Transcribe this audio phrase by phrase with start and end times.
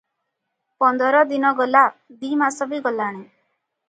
[0.83, 1.83] ପନ୍ଦର ଦିନ ଗଲା,
[2.23, 3.21] ଦି ମାସ ବି ଗଲାଣି।